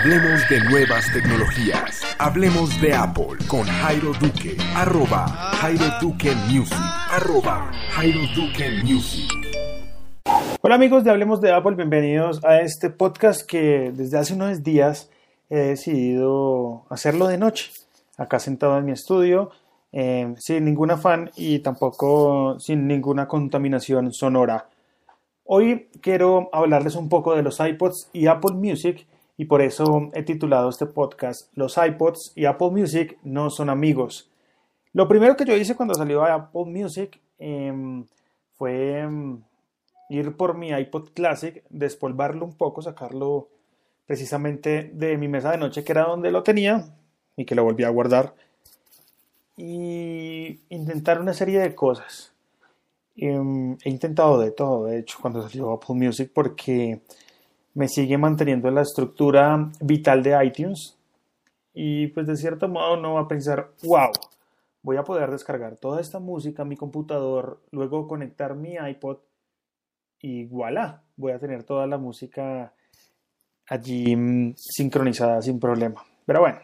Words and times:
Hablemos 0.00 0.48
de 0.48 0.60
nuevas 0.62 1.12
tecnologías. 1.12 2.16
Hablemos 2.18 2.80
de 2.80 2.94
Apple 2.94 3.36
con 3.46 3.64
Jairo 3.64 4.12
Duque. 4.14 4.56
Arroba 4.74 5.26
Jairo 5.26 5.84
Duque 6.00 6.32
Music. 6.50 6.78
Arroba 7.10 7.70
Jairo 7.90 8.20
Duque 8.34 8.80
Music. 8.82 9.30
Hola 10.62 10.76
amigos 10.76 11.04
de 11.04 11.10
Hablemos 11.10 11.42
de 11.42 11.52
Apple, 11.52 11.74
bienvenidos 11.76 12.42
a 12.46 12.62
este 12.62 12.88
podcast 12.88 13.46
que 13.46 13.92
desde 13.94 14.16
hace 14.16 14.32
unos 14.32 14.62
días 14.62 15.10
he 15.50 15.58
decidido 15.58 16.86
hacerlo 16.88 17.26
de 17.26 17.36
noche, 17.36 17.70
acá 18.16 18.38
sentado 18.38 18.78
en 18.78 18.86
mi 18.86 18.92
estudio, 18.92 19.50
eh, 19.92 20.32
sin 20.38 20.64
ningún 20.64 20.92
afán 20.92 21.30
y 21.36 21.58
tampoco 21.58 22.58
sin 22.58 22.86
ninguna 22.86 23.28
contaminación 23.28 24.14
sonora. 24.14 24.66
Hoy 25.44 25.90
quiero 26.00 26.48
hablarles 26.54 26.94
un 26.94 27.10
poco 27.10 27.36
de 27.36 27.42
los 27.42 27.60
iPods 27.60 28.08
y 28.14 28.28
Apple 28.28 28.52
Music 28.54 29.06
y 29.40 29.46
por 29.46 29.62
eso 29.62 30.10
he 30.12 30.22
titulado 30.22 30.68
este 30.68 30.84
podcast 30.84 31.50
Los 31.56 31.78
iPods 31.78 32.32
y 32.34 32.44
Apple 32.44 32.72
Music 32.72 33.16
no 33.22 33.48
son 33.48 33.70
amigos. 33.70 34.30
Lo 34.92 35.08
primero 35.08 35.34
que 35.34 35.46
yo 35.46 35.56
hice 35.56 35.74
cuando 35.74 35.94
salió 35.94 36.22
Apple 36.26 36.66
Music 36.66 37.18
em, 37.38 38.04
fue 38.52 38.98
em, 38.98 39.40
ir 40.10 40.36
por 40.36 40.58
mi 40.58 40.68
iPod 40.72 41.12
Classic, 41.14 41.64
despolvarlo 41.70 42.44
un 42.44 42.52
poco, 42.52 42.82
sacarlo 42.82 43.48
precisamente 44.04 44.90
de 44.92 45.16
mi 45.16 45.26
mesa 45.26 45.52
de 45.52 45.56
noche, 45.56 45.84
que 45.84 45.92
era 45.92 46.04
donde 46.04 46.30
lo 46.30 46.42
tenía 46.42 46.84
y 47.34 47.46
que 47.46 47.54
lo 47.54 47.64
volví 47.64 47.84
a 47.84 47.88
guardar, 47.88 48.34
y 49.56 50.60
intentar 50.68 51.18
una 51.18 51.32
serie 51.32 51.60
de 51.60 51.74
cosas. 51.74 52.34
Em, 53.16 53.78
he 53.84 53.88
intentado 53.88 54.38
de 54.38 54.50
todo, 54.50 54.84
de 54.84 54.98
hecho, 54.98 55.16
cuando 55.18 55.48
salió 55.48 55.72
Apple 55.72 55.94
Music, 55.94 56.30
porque 56.34 57.00
me 57.74 57.88
sigue 57.88 58.18
manteniendo 58.18 58.70
la 58.70 58.82
estructura 58.82 59.70
vital 59.80 60.22
de 60.22 60.44
iTunes. 60.44 60.96
Y 61.72 62.08
pues 62.08 62.26
de 62.26 62.36
cierto 62.36 62.68
modo 62.68 62.96
no 62.96 63.14
va 63.14 63.22
a 63.22 63.28
pensar, 63.28 63.70
wow, 63.84 64.10
voy 64.82 64.96
a 64.96 65.04
poder 65.04 65.30
descargar 65.30 65.76
toda 65.76 66.00
esta 66.00 66.18
música 66.18 66.62
a 66.62 66.66
mi 66.66 66.76
computador, 66.76 67.60
luego 67.70 68.08
conectar 68.08 68.54
mi 68.54 68.74
iPod 68.74 69.18
y 70.20 70.44
voilà, 70.44 71.02
voy 71.16 71.32
a 71.32 71.38
tener 71.38 71.64
toda 71.64 71.86
la 71.86 71.96
música 71.96 72.74
allí 73.68 74.16
mm, 74.16 74.54
sincronizada 74.56 75.40
sin 75.40 75.60
problema. 75.60 76.04
Pero 76.26 76.40
bueno, 76.40 76.58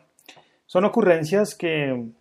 son 0.66 0.84
ocurrencias 0.84 1.54
que 1.54 2.12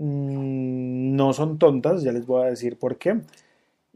Mm, 0.00 1.16
no 1.16 1.32
son 1.32 1.58
tontas, 1.58 2.04
ya 2.04 2.12
les 2.12 2.24
voy 2.24 2.44
a 2.44 2.50
decir 2.50 2.78
por 2.78 2.98
qué. 2.98 3.20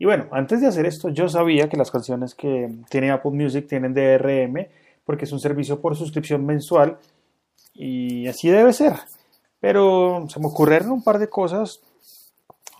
Y 0.03 0.05
bueno, 0.05 0.27
antes 0.33 0.61
de 0.61 0.67
hacer 0.67 0.85
esto, 0.85 1.11
yo 1.11 1.29
sabía 1.29 1.69
que 1.69 1.77
las 1.77 1.93
canciones 1.93 2.35
que 2.35 2.69
tiene 2.91 3.13
Apple 3.13 3.31
Music 3.31 3.69
tienen 3.69 3.95
DRM, 3.95 4.67
porque 5.05 5.27
es 5.27 5.33
un 5.33 5.39
servicio 5.39 5.81
por 5.81 5.95
suscripción 5.95 6.45
mensual 6.45 6.99
y 7.73 8.27
así 8.27 8.51
debe 8.51 8.73
ser. 8.73 8.95
Pero 9.61 10.27
se 10.29 10.41
me 10.41 10.49
ocurrieron 10.49 10.91
un 10.91 11.05
par 11.05 11.21
de 11.21 11.29
cosas, 11.29 11.83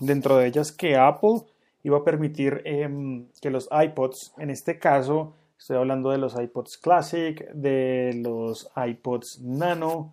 dentro 0.01 0.37
de 0.37 0.49
ellas 0.49 0.73
que 0.73 0.97
Apple 0.97 1.43
iba 1.85 1.99
a 1.99 2.05
permitir 2.05 2.61
em, 2.65 3.29
que 3.41 3.51
los 3.51 3.69
iPods, 3.71 4.33
en 4.39 4.51
este 4.51 4.81
caso 4.81 5.37
estoy 5.57 5.77
hablando 5.77 6.11
de 6.11 6.19
los 6.19 6.35
iPods 6.35 6.77
Classic, 6.79 7.49
de 7.53 8.21
los 8.21 8.69
iPods 8.75 9.43
Nano, 9.43 10.13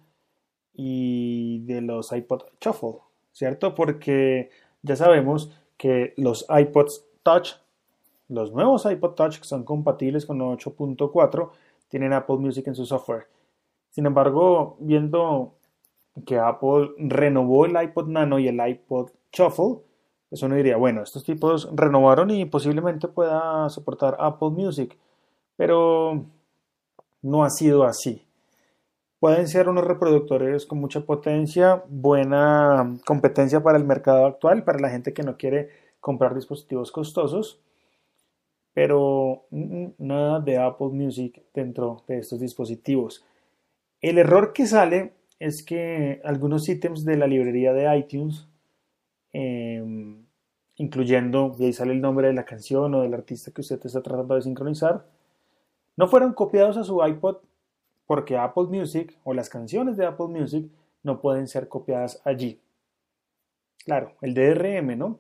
y 0.76 1.66
de 1.66 1.82
los 1.82 2.12
iPod 2.12 2.44
Shuffle, 2.62 3.00
¿cierto? 3.32 3.74
Porque 3.74 4.52
ya 4.84 4.96
sabemos 4.96 5.52
que 5.80 6.14
los 6.18 6.46
iPods 6.50 7.06
Touch, 7.24 7.54
los 8.28 8.52
nuevos 8.52 8.86
iPod 8.86 9.16
Touch 9.16 9.40
que 9.40 9.46
son 9.46 9.64
compatibles 9.64 10.26
con 10.26 10.40
8.4, 10.40 11.50
tienen 11.88 12.12
Apple 12.12 12.36
Music 12.36 12.68
en 12.68 12.76
su 12.76 12.86
software. 12.86 13.28
Sin 13.90 14.06
embargo, 14.06 14.76
viendo 14.80 15.54
que 16.26 16.38
Apple 16.38 16.92
renovó 16.98 17.66
el 17.66 17.82
iPod 17.82 18.08
Nano 18.08 18.40
y 18.40 18.50
el 18.50 18.60
iPod 18.60 19.12
Shuffle, 19.32 19.80
pues 20.28 20.44
uno 20.44 20.56
diría, 20.56 20.76
bueno, 20.76 21.02
estos 21.02 21.24
tipos 21.24 21.70
renovaron 21.74 22.30
y 22.30 22.44
posiblemente 22.44 23.08
pueda 23.08 23.70
soportar 23.70 24.18
Apple 24.20 24.50
Music, 24.50 24.98
pero 25.56 26.26
no 27.22 27.44
ha 27.46 27.50
sido 27.50 27.86
así. 27.86 28.22
Pueden 29.20 29.50
ser 29.50 29.68
unos 29.68 29.84
reproductores 29.84 30.66
con 30.66 30.80
mucha 30.80 31.02
potencia, 31.02 31.84
buena 31.90 32.98
competencia 33.06 33.62
para 33.62 33.78
el 33.78 33.84
mercado 33.84 34.26
actual, 34.26 34.64
para 34.64 34.80
la 34.80 34.90
gente 34.90 35.14
que 35.14 35.24
no 35.24 35.36
quiere 35.36 35.70
comprar 36.00 36.34
dispositivos 36.34 36.90
costosos, 36.94 37.60
pero 38.74 39.44
nada 39.52 40.40
de 40.40 40.58
Apple 40.58 40.92
Music 40.94 41.42
dentro 41.54 42.04
de 42.08 42.20
estos 42.20 42.40
dispositivos. 42.40 43.26
El 44.00 44.20
error 44.20 44.54
que 44.54 44.66
sale 44.66 45.12
es 45.38 45.64
que 45.64 46.22
algunos 46.24 46.70
ítems 46.70 47.04
de 47.04 47.18
la 47.18 47.28
librería 47.28 47.74
de 47.74 47.98
iTunes, 47.98 48.48
em, 49.34 50.24
incluyendo, 50.78 51.58
y 51.60 51.66
ahí 51.66 51.74
sale 51.74 51.92
el 51.92 52.00
nombre 52.00 52.28
de 52.28 52.34
la 52.34 52.46
canción 52.46 52.96
o 52.96 53.02
del 53.02 53.14
artista 53.14 53.52
que 53.52 53.60
usted 53.60 53.82
está 53.84 54.02
tratando 54.02 54.36
de 54.36 54.44
sincronizar, 54.44 55.06
no 55.98 56.08
fueron 56.08 56.32
copiados 56.32 56.78
a 56.78 56.86
su 56.86 57.06
iPod 57.06 57.40
porque 58.10 58.38
Apple 58.38 58.64
Music 58.64 59.16
o 59.24 59.36
las 59.36 59.50
canciones 59.50 59.96
de 59.96 60.08
Apple 60.08 60.30
Music 60.30 60.66
no 61.04 61.22
pueden 61.22 61.48
ser 61.48 61.68
copiadas 61.68 62.20
allí. 62.26 62.60
Claro, 63.86 64.14
el 64.22 64.34
DRM, 64.34 64.98
¿no? 64.98 65.20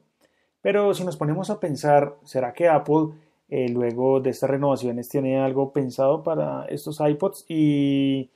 Pero 0.59 0.95
si 0.95 1.03
nos 1.03 1.15
ponemos 1.15 1.51
a 1.51 1.59
pensar, 1.59 2.15
¿será 2.23 2.51
que 2.51 2.67
Apple 2.67 3.09
eh, 3.47 3.69
luego 3.69 4.21
de 4.21 4.31
estas 4.31 4.49
renovaciones 4.49 5.07
tiene 5.07 5.39
algo 5.39 5.71
pensado 5.71 6.23
para 6.23 6.65
estos 6.65 6.99
iPods? 6.99 7.45
Y 7.47 8.31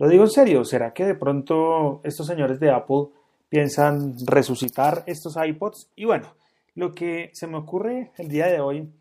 lo 0.00 0.08
digo 0.08 0.24
en 0.24 0.30
serio, 0.30 0.64
¿será 0.64 0.92
que 0.92 1.06
de 1.06 1.14
pronto 1.14 2.00
estos 2.02 2.26
señores 2.26 2.58
de 2.58 2.72
Apple 2.72 3.10
piensan 3.48 4.16
resucitar 4.26 5.04
estos 5.06 5.36
iPods? 5.36 5.92
Y 5.94 6.04
bueno, 6.04 6.34
lo 6.74 6.96
que 6.96 7.30
se 7.32 7.46
me 7.46 7.58
ocurre 7.58 8.10
el 8.18 8.26
día 8.26 8.48
de 8.48 8.58
hoy, 8.58 8.92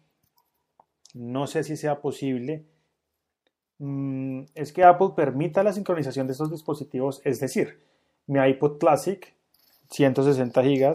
no 1.15 1.47
sé 1.47 1.63
si 1.63 1.77
sea 1.77 1.99
posible, 1.99 2.67
Mm, 3.79 4.43
es 4.55 4.73
que 4.73 4.83
Apple 4.83 5.09
permita 5.15 5.63
la 5.63 5.73
sincronización 5.73 6.27
de 6.27 6.33
estos 6.33 6.51
dispositivos, 6.51 7.21
es 7.23 7.39
decir, 7.39 7.79
mi 8.25 8.39
iPod 8.39 8.77
Classic, 8.79 9.35
160 9.89 10.61
GB, 10.61 10.93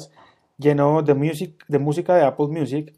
lleno 0.58 1.02
de, 1.02 1.14
música 1.78 2.14
de 2.14 2.24
Apple 2.24 2.48
Music, 2.48 2.94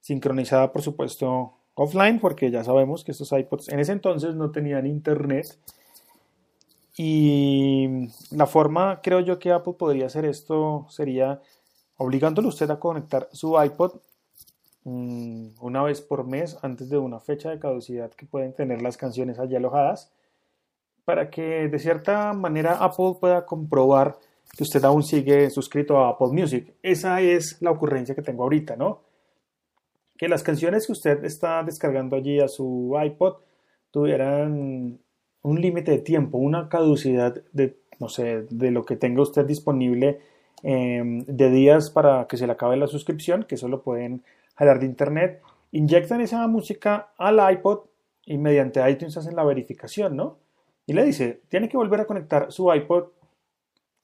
sincronizada 0.00 0.72
por 0.72 0.82
supuesto 0.82 1.54
offline, 1.74 2.18
porque 2.20 2.50
ya 2.50 2.64
sabemos 2.64 3.04
que 3.04 3.12
estos 3.12 3.32
iPods 3.32 3.68
en 3.68 3.80
ese 3.80 3.92
entonces 3.92 4.34
no 4.34 4.50
tenían 4.50 4.86
internet. 4.86 5.58
Y 6.96 8.08
la 8.32 8.46
forma, 8.46 9.00
creo 9.02 9.20
yo, 9.20 9.38
que 9.38 9.52
Apple 9.52 9.74
podría 9.78 10.06
hacer 10.06 10.24
esto 10.24 10.86
sería 10.90 11.40
obligándole 11.96 12.48
usted 12.48 12.70
a 12.70 12.80
conectar 12.80 13.28
su 13.32 13.60
iPod 13.62 14.00
Mm, 14.84 15.48
una 15.60 15.82
vez 15.82 16.00
por 16.00 16.26
mes 16.26 16.58
antes 16.62 16.88
de 16.88 16.98
una 16.98 17.20
fecha 17.20 17.50
de 17.50 17.58
caducidad 17.58 18.10
que 18.12 18.26
pueden 18.26 18.54
tener 18.54 18.80
las 18.80 18.96
canciones 18.96 19.38
allí 19.38 19.56
alojadas 19.56 20.10
para 21.04 21.30
que 21.30 21.68
de 21.68 21.78
cierta 21.78 22.32
manera 22.34 22.74
Apple 22.74 23.16
pueda 23.18 23.46
comprobar 23.46 24.18
que 24.56 24.62
usted 24.62 24.84
aún 24.84 25.02
sigue 25.02 25.50
suscrito 25.50 25.98
a 25.98 26.10
Apple 26.10 26.28
Music. 26.32 26.74
Esa 26.82 27.20
es 27.20 27.56
la 27.60 27.70
ocurrencia 27.70 28.14
que 28.14 28.22
tengo 28.22 28.42
ahorita, 28.42 28.76
¿no? 28.76 29.00
Que 30.16 30.28
las 30.28 30.42
canciones 30.42 30.86
que 30.86 30.92
usted 30.92 31.24
está 31.24 31.62
descargando 31.62 32.16
allí 32.16 32.40
a 32.40 32.48
su 32.48 32.94
iPod 33.02 33.36
tuvieran 33.90 34.98
un 35.42 35.60
límite 35.60 35.92
de 35.92 35.98
tiempo, 35.98 36.38
una 36.38 36.68
caducidad 36.68 37.42
de, 37.52 37.78
no 37.98 38.08
sé, 38.08 38.42
de 38.50 38.70
lo 38.70 38.84
que 38.84 38.96
tenga 38.96 39.22
usted 39.22 39.46
disponible 39.46 40.20
em, 40.62 41.24
de 41.24 41.50
días 41.50 41.90
para 41.90 42.26
que 42.26 42.36
se 42.36 42.46
le 42.46 42.52
acabe 42.52 42.76
la 42.76 42.86
suscripción, 42.86 43.44
que 43.44 43.54
eso 43.54 43.68
lo 43.68 43.82
jalar 44.58 44.80
de 44.80 44.86
internet, 44.86 45.40
inyectan 45.70 46.20
esa 46.20 46.46
música 46.48 47.12
al 47.16 47.38
iPod 47.52 47.82
y 48.26 48.38
mediante 48.38 48.88
iTunes 48.90 49.16
hacen 49.16 49.36
la 49.36 49.44
verificación, 49.44 50.16
¿no? 50.16 50.38
Y 50.84 50.94
le 50.94 51.04
dice, 51.04 51.42
tiene 51.48 51.68
que 51.68 51.76
volver 51.76 52.00
a 52.00 52.06
conectar 52.06 52.50
su 52.50 52.72
iPod 52.72 53.08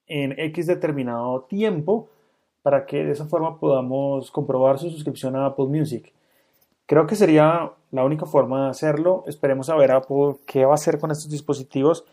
en 0.07 0.39
X 0.39 0.67
determinado 0.67 1.43
tiempo 1.43 2.09
para 2.63 2.87
que 2.87 3.05
de 3.05 3.13
esa 3.13 3.27
forma 3.27 3.59
podamos 3.59 4.31
comprobar 4.31 4.79
su 4.79 4.91
suscripción 4.91 5.35
a 5.35 5.47
Apple 5.47 5.67
Music. 5.67 6.13
Creo 6.87 7.07
que 7.07 7.17
sería 7.17 7.73
la 7.91 8.05
única 8.05 8.27
forma 8.27 8.65
de 8.65 8.71
hacerlo. 8.71 9.25
Esperemos 9.27 9.69
a 9.71 9.77
ver 9.77 9.91
Apple 9.91 10.37
qué 10.47 10.65
va 10.65 10.73
a 10.73 10.75
hacer 10.75 10.99
con 10.99 11.11
estos 11.11 11.31
dispositivos 11.31 12.05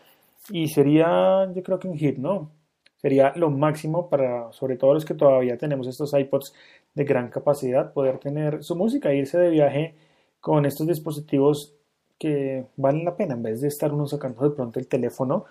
y 0.50 0.68
sería, 0.68 1.50
yo 1.54 1.62
creo 1.62 1.78
que 1.78 1.88
un 1.88 1.96
hit, 1.96 2.18
¿no? 2.18 2.50
Sería 3.02 3.32
lo 3.34 3.50
máximo 3.50 4.08
para, 4.08 4.52
sobre 4.52 4.76
todo 4.76 4.94
los 4.94 5.04
que 5.04 5.14
todavía 5.14 5.58
tenemos 5.58 5.88
estos 5.88 6.14
iPods 6.14 6.54
de 6.94 7.04
gran 7.04 7.28
capacidad, 7.28 7.92
poder 7.92 8.18
tener 8.18 8.62
su 8.62 8.76
música 8.76 9.10
e 9.10 9.16
irse 9.16 9.38
de 9.38 9.50
viaje 9.50 9.94
con 10.40 10.64
estos 10.66 10.86
dispositivos 10.86 11.74
que 12.18 12.64
valen 12.76 13.04
la 13.04 13.16
pena. 13.16 13.34
En 13.34 13.42
vez 13.42 13.60
de 13.60 13.68
estar 13.68 13.92
uno 13.92 14.06
sacando 14.06 14.48
de 14.48 14.54
pronto 14.54 14.78
el 14.78 14.86
teléfono, 14.86 15.44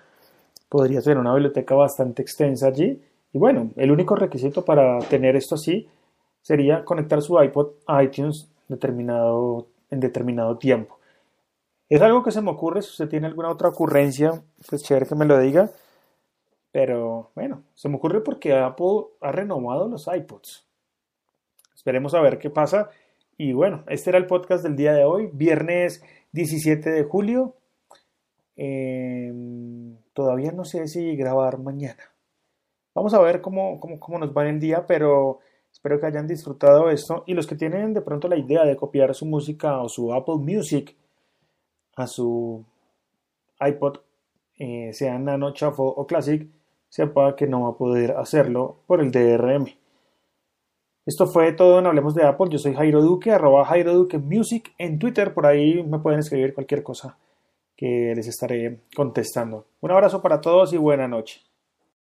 podría 0.69 1.01
tener 1.01 1.17
una 1.17 1.33
biblioteca 1.33 1.75
bastante 1.75 2.21
extensa 2.21 2.67
allí. 2.67 3.01
Y 3.33 3.37
bueno, 3.37 3.71
el 3.75 3.91
único 3.91 4.15
requisito 4.15 4.63
para 4.63 4.99
tener 4.99 5.35
esto 5.35 5.55
así 5.55 5.89
sería 6.41 6.85
conectar 6.85 7.21
su 7.21 7.41
iPod 7.41 7.71
a 7.85 8.01
iTunes 8.03 8.49
en 8.69 9.99
determinado 9.99 10.57
tiempo. 10.57 10.97
Es 11.89 12.01
algo 12.01 12.23
que 12.23 12.31
se 12.31 12.41
me 12.41 12.51
ocurre, 12.51 12.81
si 12.81 12.91
usted 12.91 13.09
tiene 13.09 13.27
alguna 13.27 13.49
otra 13.49 13.67
ocurrencia, 13.67 14.41
pues 14.69 14.81
chévere 14.83 15.05
que 15.05 15.15
me 15.15 15.25
lo 15.25 15.37
diga. 15.37 15.69
Pero 16.71 17.31
bueno, 17.35 17.63
se 17.75 17.89
me 17.89 17.97
ocurre 17.97 18.21
porque 18.21 18.53
Apple 18.53 19.05
ha 19.19 19.31
renovado 19.31 19.87
los 19.87 20.07
iPods. 20.07 20.65
Esperemos 21.75 22.13
a 22.13 22.21
ver 22.21 22.39
qué 22.39 22.49
pasa. 22.49 22.89
Y 23.37 23.53
bueno, 23.53 23.83
este 23.87 24.11
era 24.11 24.19
el 24.19 24.27
podcast 24.27 24.63
del 24.63 24.75
día 24.75 24.93
de 24.93 25.03
hoy, 25.03 25.29
viernes 25.33 26.03
17 26.31 26.89
de 26.89 27.03
julio. 27.03 27.55
Em, 28.55 29.97
todavía 30.13 30.51
no 30.51 30.63
sé 30.63 30.87
si 30.87 31.15
grabar 31.15 31.57
mañana. 31.57 32.03
Vamos 32.93 33.13
a 33.13 33.21
ver 33.21 33.41
cómo, 33.41 33.79
cómo, 33.79 34.19
nos 34.19 34.31
va 34.31 34.47
el 34.47 34.59
día, 34.59 34.85
pero 34.85 35.39
espero 35.71 35.99
que 35.99 36.05
hayan 36.05 36.27
disfrutado 36.27 36.89
esto. 36.89 37.23
Y 37.25 37.33
los 37.33 37.47
que 37.47 37.55
tienen 37.55 37.93
de 37.93 38.01
pronto 38.01 38.27
la 38.27 38.37
idea 38.37 38.63
de 38.63 38.75
copiar 38.75 39.15
su 39.15 39.25
música 39.25 39.81
o 39.81 39.89
su 39.89 40.13
Apple 40.13 40.35
Music 40.35 40.95
a 41.95 42.07
su 42.07 42.63
iPod, 43.59 43.97
eh, 44.59 44.91
sea 44.93 45.17
Nano, 45.17 45.51
Shuffle 45.51 45.93
o 45.95 46.05
Classic, 46.05 46.47
sepa 46.91 47.37
que 47.37 47.47
no 47.47 47.63
va 47.63 47.69
a 47.69 47.77
poder 47.77 48.11
hacerlo 48.17 48.83
por 48.85 48.99
el 48.99 49.11
DRM. 49.11 49.65
Esto 51.05 51.25
fue 51.25 51.53
todo 51.53 51.79
en 51.79 51.87
Hablemos 51.87 52.13
de 52.13 52.25
Apple. 52.25 52.49
Yo 52.49 52.59
soy 52.59 52.75
Jairo 52.75 53.01
Duque, 53.01 53.31
arroba 53.31 53.65
Jairo 53.65 53.93
Duque 53.93 54.17
Music 54.19 54.73
en 54.77 54.99
Twitter. 54.99 55.33
Por 55.33 55.45
ahí 55.45 55.81
me 55.83 55.99
pueden 55.99 56.19
escribir 56.19 56.53
cualquier 56.53 56.83
cosa 56.83 57.17
que 57.77 58.13
les 58.13 58.27
estaré 58.27 58.81
contestando. 58.95 59.65
Un 59.79 59.91
abrazo 59.91 60.21
para 60.21 60.41
todos 60.41 60.73
y 60.73 60.77
buena 60.77 61.07
noche. 61.07 61.41